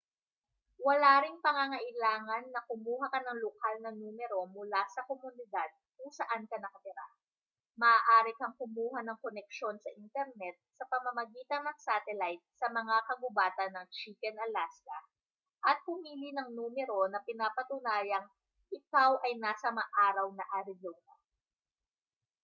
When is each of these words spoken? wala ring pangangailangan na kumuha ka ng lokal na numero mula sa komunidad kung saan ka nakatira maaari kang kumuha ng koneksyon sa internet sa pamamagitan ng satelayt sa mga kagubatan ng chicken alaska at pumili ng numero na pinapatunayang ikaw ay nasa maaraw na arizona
wala 0.85 1.13
ring 1.23 1.37
pangangailangan 1.45 2.43
na 2.53 2.61
kumuha 2.69 3.05
ka 3.13 3.19
ng 3.21 3.37
lokal 3.43 3.75
na 3.85 3.91
numero 4.01 4.39
mula 4.55 4.81
sa 4.95 5.05
komunidad 5.09 5.69
kung 5.97 6.09
saan 6.19 6.43
ka 6.51 6.57
nakatira 6.59 7.05
maaari 7.81 8.31
kang 8.39 8.55
kumuha 8.59 8.99
ng 9.05 9.21
koneksyon 9.23 9.75
sa 9.79 9.93
internet 10.03 10.55
sa 10.77 10.83
pamamagitan 10.91 11.61
ng 11.69 11.77
satelayt 11.85 12.41
sa 12.59 12.67
mga 12.77 12.95
kagubatan 13.13 13.71
ng 13.77 13.85
chicken 13.97 14.37
alaska 14.45 14.99
at 15.69 15.77
pumili 15.87 16.29
ng 16.33 16.49
numero 16.57 17.01
na 17.11 17.19
pinapatunayang 17.27 18.25
ikaw 18.77 19.11
ay 19.25 19.33
nasa 19.43 19.69
maaraw 19.79 20.27
na 20.37 20.45
arizona 20.59 21.13